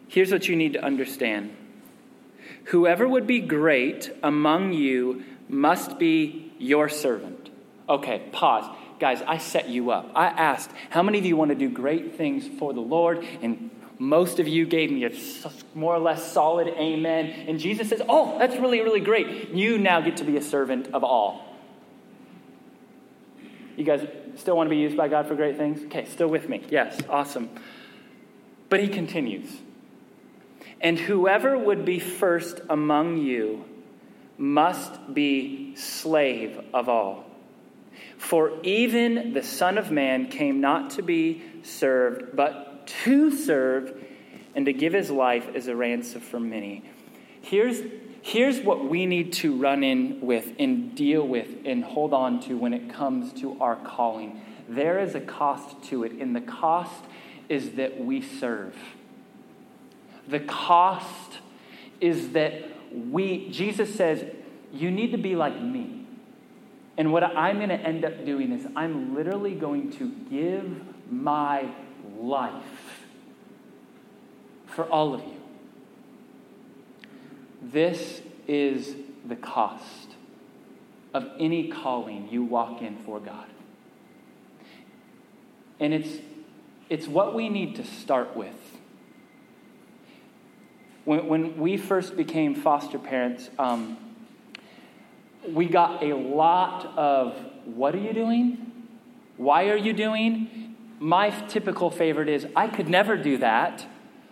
[0.08, 1.56] Here's what you need to understand
[2.65, 7.49] Whoever would be great among you must be your servant.
[7.89, 8.65] Okay, pause.
[9.00, 10.12] Guys, I set you up.
[10.16, 13.26] I asked, how many of you want to do great things for the Lord?
[13.42, 15.12] And most of you gave me a
[15.74, 17.46] more or less solid amen.
[17.48, 19.50] And Jesus says, Oh, that's really, really great.
[19.50, 21.56] You now get to be a servant of all.
[23.76, 25.84] You guys still want to be used by God for great things?
[25.86, 26.64] Okay, still with me.
[26.70, 27.50] Yes, awesome.
[28.70, 29.50] But he continues.
[30.82, 33.66] And whoever would be first among you
[34.38, 37.24] must be slave of all.
[38.24, 44.02] For even the Son of Man came not to be served, but to serve
[44.56, 46.86] and to give his life as a ransom for many.
[47.42, 47.82] Here's,
[48.22, 52.58] here's what we need to run in with and deal with and hold on to
[52.58, 54.40] when it comes to our calling.
[54.70, 57.04] There is a cost to it, and the cost
[57.50, 58.74] is that we serve.
[60.30, 61.40] The cost
[62.00, 64.24] is that we, Jesus says,
[64.72, 66.03] you need to be like me.
[66.98, 71.68] And what I'm going to end up doing is I'm literally going to give my
[72.18, 73.04] life
[74.68, 75.42] for all of you.
[77.62, 80.10] This is the cost
[81.14, 83.48] of any calling you walk in for God.
[85.80, 86.18] And it's,
[86.90, 88.56] it's what we need to start with.
[91.06, 93.98] When, when we first became foster parents, um,
[95.48, 98.72] we got a lot of what are you doing?
[99.38, 100.76] Why are you doing?
[101.00, 103.86] My typical favorite is I could never do that.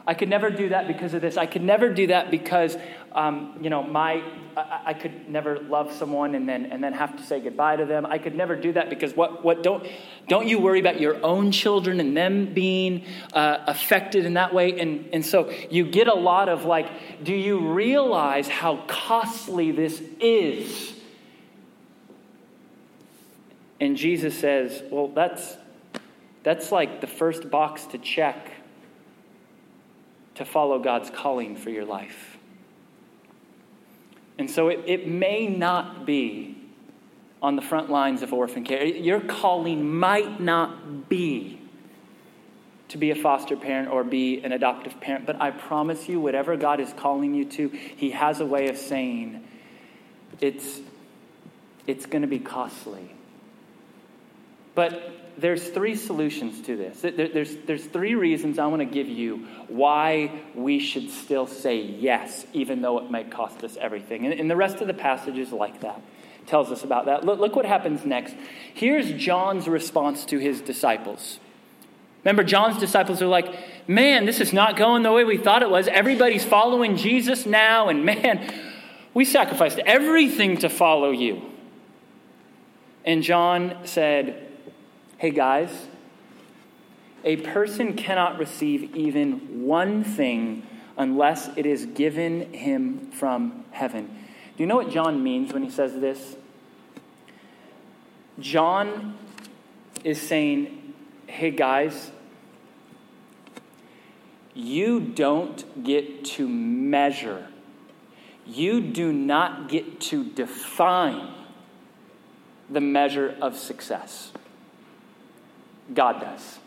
[0.06, 1.38] I could never do that because of this.
[1.38, 2.76] I could never do that because,
[3.12, 4.24] um, you know, my
[4.58, 7.86] I, I, could never love someone and then and then have to say goodbye to
[7.86, 8.06] them.
[8.06, 9.88] I could never do that because what what don't
[10.28, 14.80] don't you worry about your own children and them being uh, affected in that way?
[14.80, 20.02] And and so you get a lot of like, do you realize how costly this
[20.20, 21.01] is?
[23.82, 25.58] And Jesus says, well, that's,
[26.44, 28.52] that's like the first box to check
[30.36, 32.38] to follow God's calling for your life.
[34.38, 36.58] And so it, it may not be
[37.42, 38.86] on the front lines of orphan care.
[38.86, 41.60] Your calling might not be
[42.90, 46.56] to be a foster parent or be an adoptive parent, but I promise you, whatever
[46.56, 49.44] God is calling you to, He has a way of saying
[50.40, 50.82] it's,
[51.88, 53.16] it's going to be costly.
[54.74, 57.02] But there's three solutions to this.
[57.02, 62.46] There's, there's three reasons I want to give you why we should still say yes,
[62.54, 64.26] even though it might cost us everything.
[64.26, 66.02] And, and the rest of the passage is like that,
[66.48, 67.26] tells us about that.
[67.26, 68.36] Look, look what happens next.
[68.74, 71.40] Here's John's response to his disciples.
[72.24, 75.70] Remember, John's disciples are like, man, this is not going the way we thought it
[75.72, 75.88] was.
[75.88, 78.54] Everybody's following Jesus now, and man,
[79.14, 81.42] we sacrificed everything to follow you.
[83.04, 84.51] And John said,
[85.22, 85.86] Hey guys,
[87.24, 90.66] a person cannot receive even one thing
[90.98, 94.06] unless it is given him from heaven.
[94.08, 96.38] Do you know what John means when he says this?
[98.40, 99.16] John
[100.04, 100.96] is saying,
[101.28, 102.10] hey guys,
[104.56, 107.48] you don't get to measure,
[108.48, 111.32] you do not get to define
[112.68, 114.32] the measure of success.
[115.94, 116.60] God does.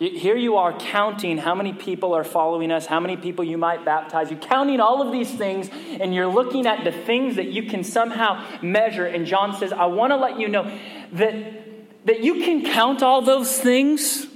[0.00, 3.84] Here you are counting how many people are following us, how many people you might
[3.84, 4.30] baptize.
[4.30, 5.68] You're counting all of these things,
[6.00, 9.04] and you're looking at the things that you can somehow measure.
[9.04, 10.74] And John says, I want to let you know
[11.12, 14.26] that, that you can count all those things,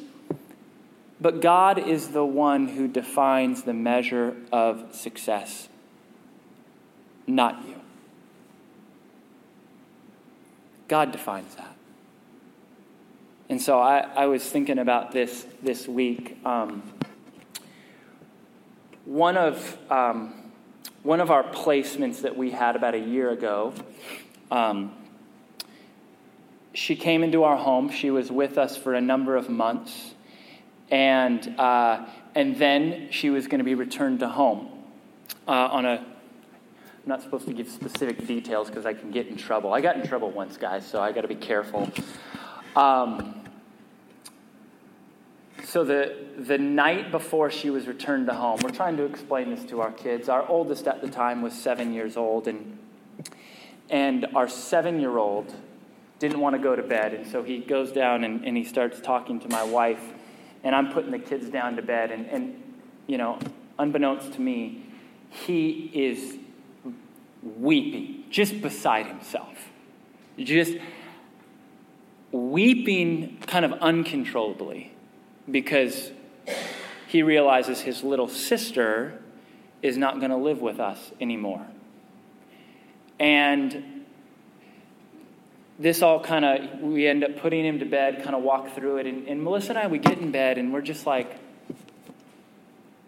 [1.18, 5.70] but God is the one who defines the measure of success,
[7.26, 7.80] not you.
[10.88, 11.73] God defines that.
[13.48, 16.38] And so I, I was thinking about this this week.
[16.46, 16.83] Um,
[19.04, 20.50] one of um,
[21.02, 23.74] one of our placements that we had about a year ago,
[24.50, 24.92] um,
[26.72, 27.90] she came into our home.
[27.90, 30.14] She was with us for a number of months,
[30.90, 34.68] and uh, and then she was going to be returned to home
[35.46, 35.96] uh, on a.
[35.98, 39.74] I'm not supposed to give specific details because I can get in trouble.
[39.74, 41.92] I got in trouble once, guys, so I got to be careful.
[42.76, 43.40] Um,
[45.64, 49.64] so the, the night before she was returned to home, we're trying to explain this
[49.66, 50.28] to our kids.
[50.28, 52.78] Our oldest at the time was seven years old, and,
[53.90, 55.54] and our seven year old
[56.18, 57.14] didn't want to go to bed.
[57.14, 60.02] And so he goes down and, and he starts talking to my wife,
[60.62, 62.10] and I'm putting the kids down to bed.
[62.10, 62.62] And, and,
[63.06, 63.38] you know,
[63.78, 64.87] unbeknownst to me,
[65.30, 66.38] he is
[67.42, 69.70] weeping, just beside himself.
[70.38, 70.76] Just
[72.35, 74.92] weeping kind of uncontrollably
[75.49, 76.11] because
[77.07, 79.23] he realizes his little sister
[79.83, 81.64] is not going to live with us anymore.
[83.20, 84.05] And
[85.79, 88.97] this all kind of, we end up putting him to bed, kind of walk through
[88.97, 89.07] it.
[89.07, 91.38] And, and Melissa and I, we get in bed and we're just like,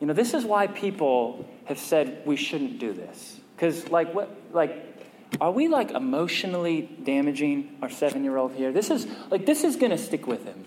[0.00, 3.40] you know, this is why people have said we shouldn't do this.
[3.56, 4.95] Because, like, what, like,
[5.40, 8.72] are we like emotionally damaging our seven year old here?
[8.72, 10.64] This is like this is going to stick with him,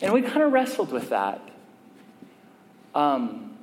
[0.00, 1.40] and we kind of wrestled with that.
[2.94, 3.56] Um,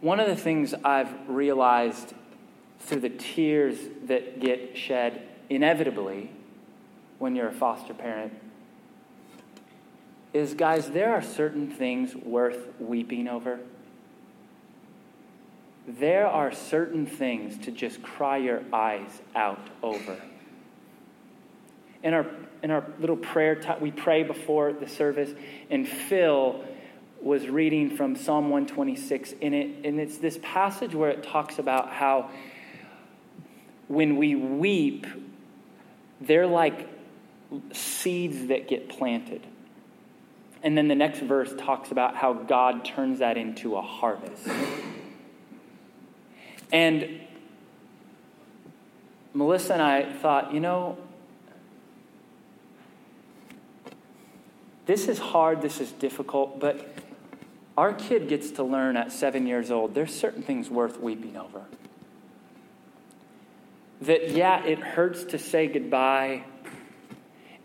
[0.00, 2.14] one of the things I've realized
[2.80, 6.30] through the tears that get shed inevitably
[7.18, 8.32] when you're a foster parent
[10.32, 13.60] is, guys, there are certain things worth weeping over
[15.86, 20.20] there are certain things to just cry your eyes out over.
[22.02, 22.26] In our,
[22.62, 25.30] in our little prayer time, we pray before the service,
[25.70, 26.64] and Phil
[27.20, 31.90] was reading from Psalm 126, and, it, and it's this passage where it talks about
[31.90, 32.30] how
[33.88, 35.06] when we weep,
[36.20, 36.88] they're like
[37.72, 39.46] seeds that get planted.
[40.62, 44.48] And then the next verse talks about how God turns that into a harvest.
[46.72, 47.20] And
[49.34, 50.98] Melissa and I thought, you know,
[54.86, 56.94] this is hard, this is difficult, but
[57.76, 61.62] our kid gets to learn at seven years old there's certain things worth weeping over.
[64.02, 66.44] That, yeah, it hurts to say goodbye.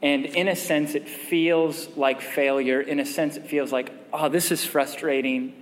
[0.02, 2.82] And in a sense, it feels like failure.
[2.82, 5.61] In a sense, it feels like, oh, this is frustrating.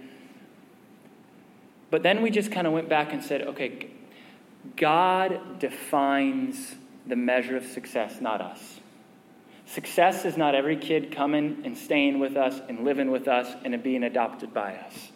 [1.89, 3.89] But then we just kind of went back and said, okay,
[4.75, 6.75] God defines
[7.07, 8.79] the measure of success, not us.
[9.65, 13.81] Success is not every kid coming and staying with us and living with us and
[13.83, 15.09] being adopted by us.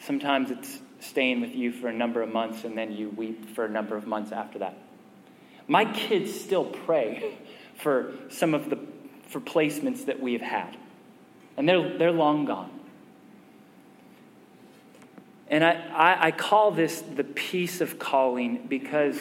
[0.00, 3.64] Sometimes it's staying with you for a number of months and then you weep for
[3.64, 4.76] a number of months after that.
[5.68, 7.38] My kids still pray
[7.76, 8.78] for some of the
[9.28, 10.76] for placements that we have had.
[11.56, 12.70] And they're, they're long gone.
[15.48, 19.18] And I, I, I call this the peace of calling because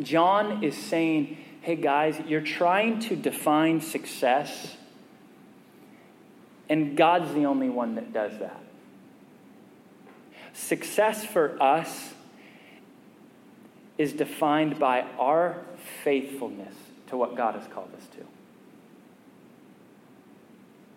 [0.00, 4.76] John is saying, hey guys, you're trying to define success,
[6.68, 8.60] and God's the only one that does that.
[10.52, 12.14] Success for us
[13.98, 15.58] is defined by our
[16.02, 16.74] faithfulness
[17.08, 18.26] to what God has called us to.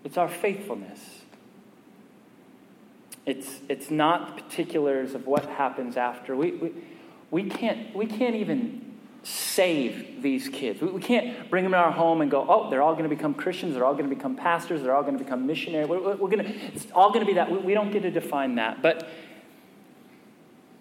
[0.05, 1.22] It's our faithfulness.
[3.26, 6.36] It's, it's not the particulars of what happens after.
[6.36, 6.71] We, we,
[7.32, 8.93] we, can't, we can't even
[9.24, 10.82] save these kids.
[10.82, 13.15] We, we can't bring them in our home and go, oh, they're all going to
[13.15, 15.88] become Christians, they're all going to become pastors, they're all going to become missionaries.
[15.88, 17.49] We're, we're to, it's all going to be that.
[17.49, 18.82] We, we don't get to define that.
[18.82, 19.07] But,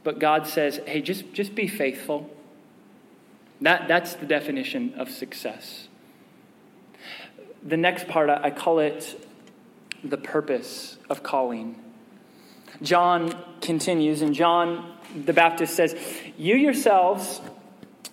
[0.02, 2.28] but God says, hey, just, just be faithful.
[3.60, 5.86] That, that's the definition of success.
[7.62, 9.24] The next part, I call it
[10.02, 11.78] the purpose of calling.
[12.80, 15.94] John continues, and John the Baptist says,
[16.36, 17.40] You yourselves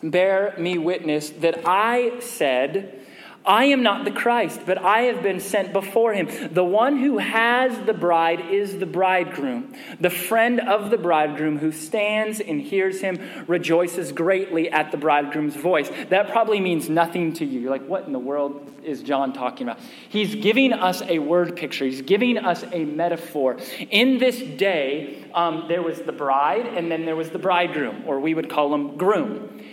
[0.03, 3.05] bear me witness that I said,
[3.49, 6.53] I am not the Christ, but I have been sent before him.
[6.53, 9.73] The one who has the bride is the bridegroom.
[9.99, 15.55] The friend of the bridegroom who stands and hears him rejoices greatly at the bridegroom's
[15.55, 15.89] voice.
[16.09, 17.61] That probably means nothing to you.
[17.61, 19.79] You're like, what in the world is John talking about?
[20.09, 23.57] He's giving us a word picture, he's giving us a metaphor.
[23.89, 28.19] In this day, um, there was the bride, and then there was the bridegroom, or
[28.19, 29.63] we would call him groom.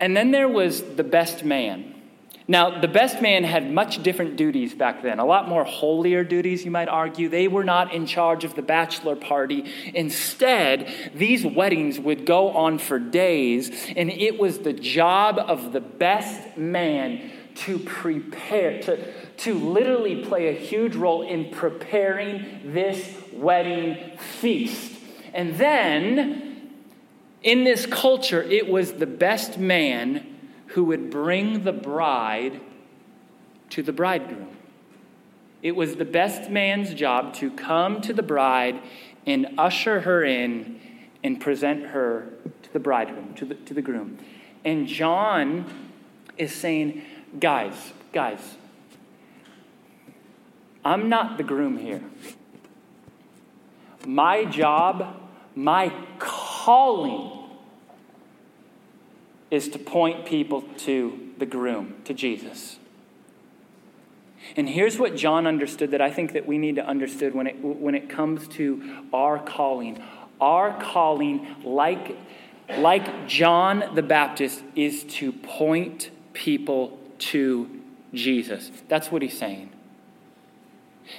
[0.00, 1.89] And then there was the best man.
[2.48, 6.64] Now, the best man had much different duties back then, a lot more holier duties,
[6.64, 7.28] you might argue.
[7.28, 9.70] They were not in charge of the bachelor party.
[9.94, 15.80] Instead, these weddings would go on for days, and it was the job of the
[15.80, 24.16] best man to prepare, to, to literally play a huge role in preparing this wedding
[24.18, 24.98] feast.
[25.34, 26.72] And then,
[27.42, 30.29] in this culture, it was the best man
[30.70, 32.60] who would bring the bride
[33.70, 34.56] to the bridegroom.
[35.62, 38.80] It was the best man's job to come to the bride
[39.26, 40.80] and usher her in
[41.22, 42.28] and present her
[42.62, 44.18] to the bridegroom, to the, to the groom.
[44.64, 45.66] And John
[46.38, 47.02] is saying,
[47.38, 48.56] guys, guys,
[50.84, 52.02] I'm not the groom here.
[54.06, 55.16] My job,
[55.54, 57.39] my calling
[59.50, 62.78] is to point people to the groom, to Jesus.
[64.56, 67.56] And here's what John understood that I think that we need to understand when it,
[67.62, 70.02] when it comes to our calling.
[70.40, 72.16] Our calling, like,
[72.78, 77.68] like John the Baptist, is to point people to
[78.14, 78.70] Jesus.
[78.88, 79.70] That's what he's saying.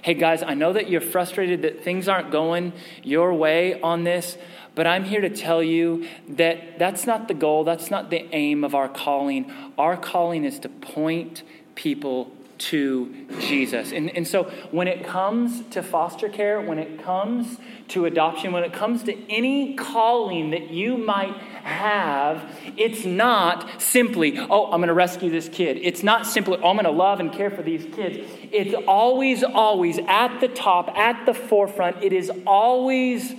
[0.02, 2.74] Hey guys, I know that you're frustrated that things aren't going
[3.04, 4.38] your way on this.
[4.74, 8.64] But I'm here to tell you that that's not the goal, that's not the aim
[8.64, 9.52] of our calling.
[9.78, 11.44] Our calling is to point
[11.76, 12.32] people
[12.62, 13.92] to Jesus.
[13.92, 17.58] And, and so when it comes to foster care, when it comes
[17.90, 24.38] to adoption, when it comes to any calling that you might have, it's not simply,
[24.38, 25.80] oh, I'm going to rescue this kid.
[25.82, 28.30] It's not simply, oh, I'm going to love and care for these kids.
[28.52, 32.04] It's always, always at the top, at the forefront.
[32.04, 33.34] It is always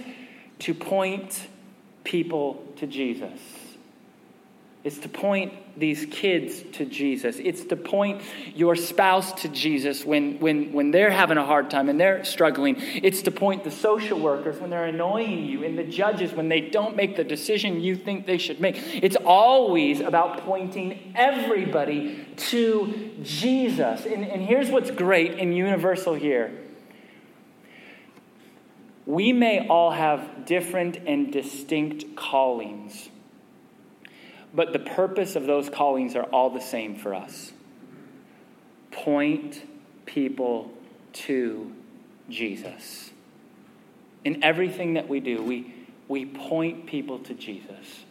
[0.60, 1.46] to point
[2.02, 3.38] people to Jesus.
[4.82, 7.36] It's to point these kids to Jesus.
[7.38, 8.22] It's to point
[8.54, 12.76] your spouse to Jesus when, when, when they're having a hard time and they're struggling.
[12.78, 16.60] It's to point the social workers when they're annoying you and the judges when they
[16.60, 18.76] don't make the decision you think they should make.
[19.02, 24.04] It's always about pointing everybody to Jesus.
[24.04, 26.58] And, and here's what's great and universal here
[29.06, 33.08] we may all have different and distinct callings,
[34.54, 37.52] but the purpose of those callings are all the same for us
[38.90, 39.62] point
[40.06, 40.70] people
[41.12, 41.72] to
[42.28, 43.10] Jesus.
[44.24, 45.74] In everything that we do, we,
[46.06, 48.04] we point people to Jesus.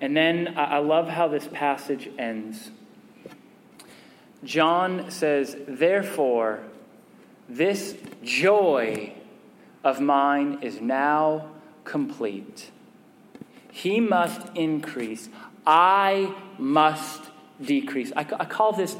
[0.00, 2.70] And then I love how this passage ends.
[4.44, 6.60] John says, Therefore,
[7.48, 9.14] this joy
[9.84, 11.48] of mine is now
[11.84, 12.70] complete.
[13.76, 15.28] He must increase.
[15.66, 17.24] I must
[17.62, 18.10] decrease.
[18.16, 18.96] I, I call this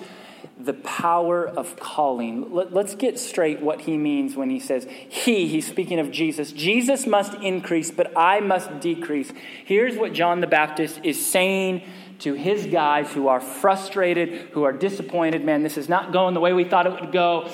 [0.58, 2.52] the power of calling.
[2.52, 5.48] Let, us get straight what he means when he says he.
[5.48, 6.52] He's speaking of Jesus.
[6.52, 9.32] Jesus must increase, but I must decrease.
[9.64, 11.80] Here's what John the Baptist is saying
[12.18, 15.42] to his guys who are frustrated, who are disappointed.
[15.42, 17.50] Man, this is not going the way we thought it would go.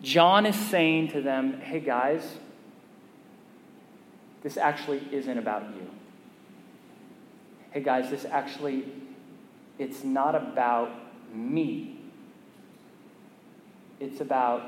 [0.00, 2.38] John is saying to them, hey guys,
[4.44, 5.90] this actually isn't about you.
[7.76, 8.90] Hey guys, this actually,
[9.78, 10.88] it's not about
[11.30, 12.00] me.
[14.00, 14.62] It's about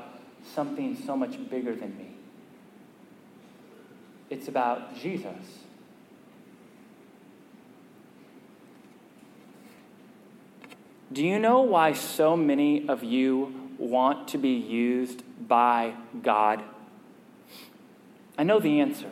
[0.53, 2.11] something so much bigger than me.
[4.29, 5.63] It's about Jesus.
[11.11, 16.61] Do you know why so many of you want to be used by God?
[18.37, 19.09] I know the answer.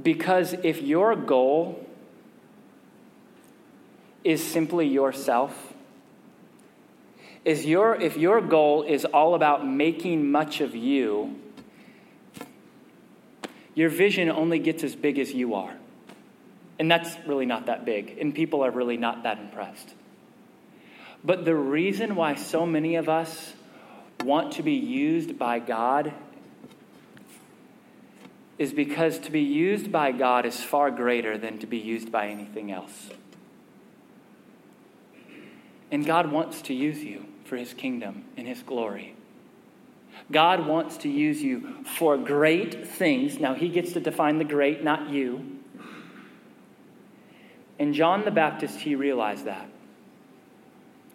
[0.00, 1.84] Because if your goal
[4.24, 5.74] is simply yourself,
[7.44, 11.38] is your, if your goal is all about making much of you,
[13.74, 15.74] your vision only gets as big as you are.
[16.78, 19.94] And that's really not that big, and people are really not that impressed.
[21.24, 23.54] But the reason why so many of us
[24.24, 26.12] want to be used by God
[28.58, 32.26] is because to be used by God is far greater than to be used by
[32.26, 33.10] anything else.
[35.90, 39.14] And God wants to use you for his kingdom and his glory.
[40.30, 43.38] God wants to use you for great things.
[43.38, 45.58] Now, he gets to define the great, not you.
[47.78, 49.68] And John the Baptist, he realized that.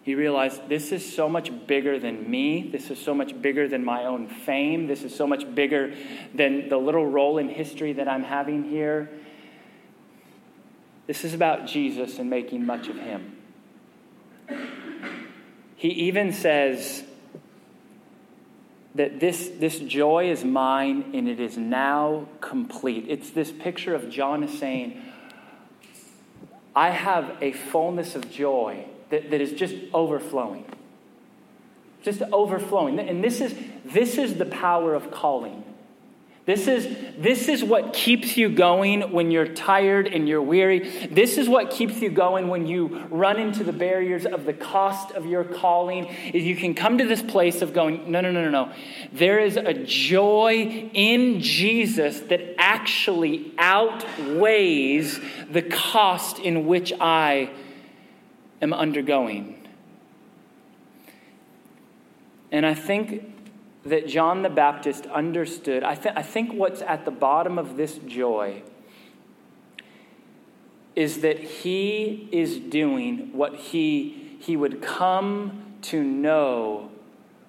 [0.04, 2.68] He realized this is so much bigger than me.
[2.70, 4.86] This is so much bigger than my own fame.
[4.86, 5.94] This is so much bigger
[6.34, 9.08] than the little role in history that I'm having here.
[11.06, 13.36] This is about Jesus and making much of him.
[15.76, 17.04] He even says
[18.94, 23.06] that this, this joy is mine and it is now complete.
[23.08, 25.00] It's this picture of John is saying,
[26.74, 30.64] I have a fullness of joy that, that is just overflowing.
[32.02, 32.98] Just overflowing.
[32.98, 33.54] And this is,
[33.84, 35.64] this is the power of calling.
[36.46, 41.08] This is, this is what keeps you going when you're tired and you're weary.
[41.10, 45.12] This is what keeps you going when you run into the barriers of the cost
[45.12, 46.04] of your calling.
[46.34, 48.72] Is you can come to this place of going, no, no, no, no, no.
[49.10, 55.18] There is a joy in Jesus that actually outweighs
[55.50, 57.50] the cost in which I
[58.60, 59.66] am undergoing.
[62.52, 63.33] And I think
[63.84, 65.82] that John the Baptist understood.
[65.82, 68.62] I, th- I think what's at the bottom of this joy
[70.96, 76.90] is that he is doing what he, he would come to know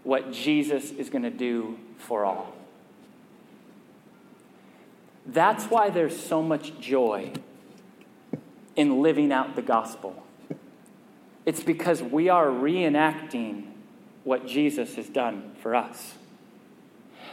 [0.03, 2.53] what Jesus is going to do for all.
[5.25, 7.33] That's why there's so much joy
[8.75, 10.23] in living out the gospel.
[11.45, 13.67] It's because we are reenacting
[14.23, 16.15] what Jesus has done for us.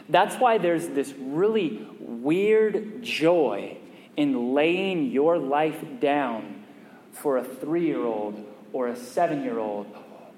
[0.09, 3.77] That's why there's this really weird joy
[4.15, 6.63] in laying your life down
[7.11, 9.87] for a three year old or a seven year old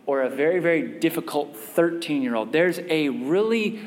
[0.06, 2.52] or a very, very difficult 13 year old.
[2.52, 3.82] There's a really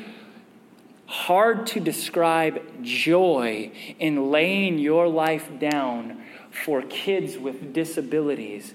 [1.05, 8.73] hard to describe joy in laying your life down for kids with disabilities.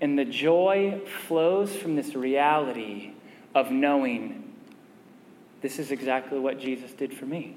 [0.00, 3.12] And the joy flows from this reality
[3.54, 4.47] of knowing
[5.60, 7.56] this is exactly what Jesus did for me.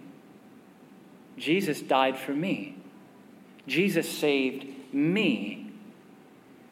[1.38, 2.76] Jesus died for me.
[3.68, 5.72] Jesus saved me.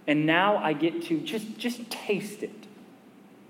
[0.07, 2.51] And now I get to just, just taste it.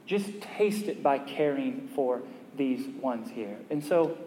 [0.05, 2.21] Just taste it by caring for
[2.57, 3.57] these ones here.
[3.69, 4.17] And so,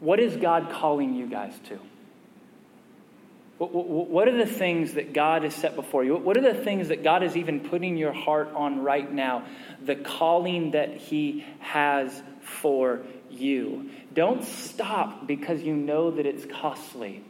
[0.00, 1.78] what is God calling you guys to?
[3.58, 6.16] What are the things that God has set before you?
[6.16, 9.46] What are the things that God is even putting your heart on right now?
[9.82, 13.00] The calling that He has for
[13.30, 13.90] you.
[14.12, 17.24] Don't stop because you know that it's costly.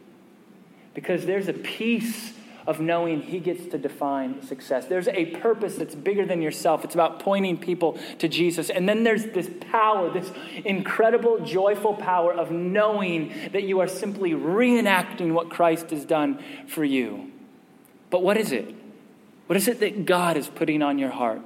[0.94, 2.32] Because there's a peace
[2.66, 4.86] of knowing He gets to define success.
[4.86, 6.84] There's a purpose that's bigger than yourself.
[6.84, 8.70] It's about pointing people to Jesus.
[8.70, 10.30] And then there's this power, this
[10.64, 16.84] incredible, joyful power of knowing that you are simply reenacting what Christ has done for
[16.84, 17.30] you.
[18.10, 18.74] But what is it?
[19.46, 21.40] What is it that God is putting on your heart?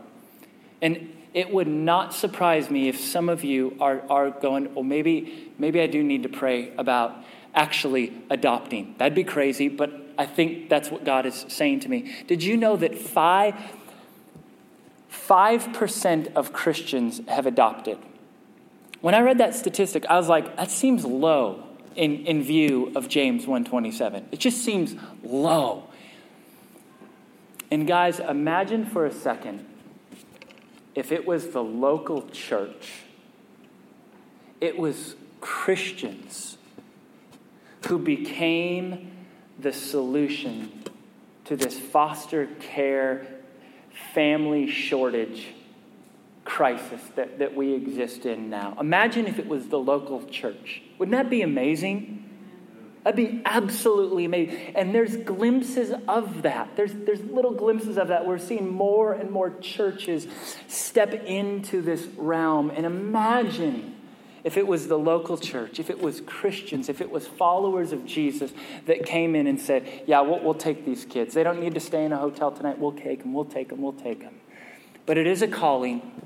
[0.81, 5.53] And it would not surprise me if some of you are, are going, well, maybe,
[5.59, 7.17] maybe I do need to pray about
[7.55, 8.95] actually adopting.
[8.99, 12.15] That'd be crazy, but I think that's what God is saying to me.
[12.27, 13.55] Did you know that five,
[15.11, 17.97] 5% of Christians have adopted?
[19.01, 21.65] When I read that statistic, I was like, that seems low
[21.97, 24.29] in, in view of James 127.
[24.31, 24.95] It just seems
[25.25, 25.85] low.
[27.71, 29.65] And guys, imagine for a second
[30.95, 33.05] if it was the local church,
[34.61, 36.59] it was Christians
[37.87, 39.13] who became
[39.61, 40.73] the solution
[41.45, 43.27] to this foster care
[44.15, 45.49] family shortage
[46.45, 48.77] crisis that, that we exist in now.
[48.81, 50.83] Imagine if it was the local church.
[50.99, 52.21] Wouldn't that be amazing?
[53.05, 54.77] That'd be absolutely amazing.
[54.77, 56.77] And there's glimpses of that.
[56.77, 58.27] There's, there's little glimpses of that.
[58.27, 60.27] We're seeing more and more churches
[60.69, 62.71] step into this realm.
[62.71, 63.97] And imagine
[64.45, 68.07] if it was the local church, if it was Christians, if it was followers of
[68.07, 68.53] Jesus
[68.87, 71.35] that came in and said, Yeah, we'll, we'll take these kids.
[71.35, 72.79] They don't need to stay in a hotel tonight.
[72.79, 74.35] We'll take them, we'll take them, we'll take them.
[75.07, 76.25] But it is a calling.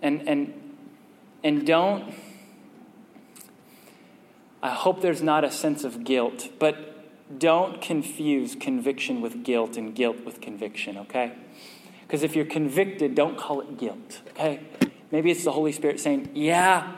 [0.00, 0.76] And, and,
[1.44, 2.14] and don't
[4.62, 9.92] I hope there's not a sense of guilt, but don't confuse conviction with guilt and
[9.92, 11.32] guilt with conviction, okay?
[12.02, 14.60] Because if you're convicted, don't call it guilt, okay?
[15.12, 16.90] Maybe it's the Holy Spirit saying, Yeah,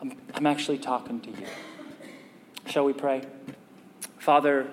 [0.00, 1.46] I'm, I'm actually talking to you.
[2.66, 3.22] Shall we pray?
[4.18, 4.70] Father,